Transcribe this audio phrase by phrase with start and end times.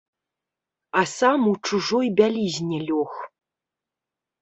[1.01, 3.11] А сам у чужой бялізне лёг.